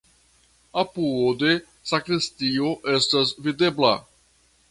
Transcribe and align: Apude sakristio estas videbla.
Apude 0.83 1.51
sakristio 1.91 2.73
estas 2.97 3.35
videbla. 3.49 3.93